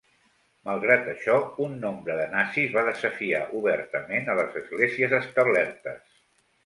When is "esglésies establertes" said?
4.63-6.19